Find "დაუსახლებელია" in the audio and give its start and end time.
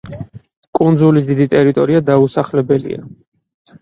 2.11-3.07